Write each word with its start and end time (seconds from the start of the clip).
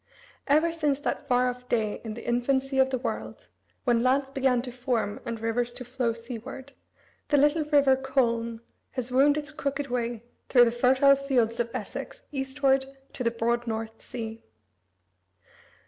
Ever 0.47 0.71
since 0.71 0.99
that 1.01 1.27
far 1.27 1.47
off 1.47 1.69
day 1.69 2.01
in 2.03 2.15
the 2.15 2.25
infancy 2.27 2.79
of 2.79 2.89
the 2.89 2.97
world, 2.97 3.49
when 3.83 4.01
lands 4.01 4.31
began 4.31 4.63
to 4.63 4.71
form 4.71 5.19
and 5.27 5.39
rivers 5.39 5.71
to 5.73 5.85
flow 5.85 6.13
seaward, 6.13 6.73
the 7.27 7.37
little 7.37 7.63
river 7.65 7.95
Colne 7.95 8.61
has 8.93 9.11
wound 9.11 9.37
its 9.37 9.51
crooked 9.51 9.89
way 9.91 10.23
through 10.49 10.65
the 10.65 10.71
fertile 10.71 11.15
fields 11.15 11.59
of 11.59 11.69
Essex 11.71 12.23
eastward 12.31 12.87
to 13.13 13.23
the 13.23 13.29
broad 13.29 13.67
North 13.67 14.01
Sea. 14.01 14.43